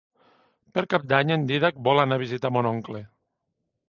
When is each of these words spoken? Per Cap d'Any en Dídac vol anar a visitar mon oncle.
Per 0.77 0.83
Cap 0.93 1.03
d'Any 1.11 1.33
en 1.35 1.45
Dídac 1.51 1.77
vol 1.87 2.01
anar 2.05 2.17
a 2.21 2.23
visitar 2.23 2.51
mon 2.57 2.71
oncle. 2.71 3.03